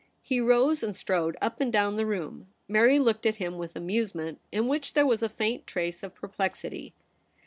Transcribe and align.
He 0.23 0.41
rose 0.41 0.81
and 0.81 0.95
strode 0.95 1.37
up 1.43 1.61
and 1.61 1.71
down 1.71 1.95
the 1.95 2.07
room. 2.07 2.47
Mary 2.67 2.97
looked 2.97 3.27
at 3.27 3.35
him 3.35 3.59
with 3.59 3.75
amusement, 3.75 4.39
in 4.51 4.67
which 4.67 4.93
there 4.93 5.05
was 5.05 5.21
a 5.21 5.29
faint 5.29 5.67
trace 5.67 6.01
of 6.01 6.15
perplexity. 6.15 6.95